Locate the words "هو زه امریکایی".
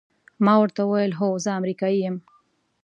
1.19-1.99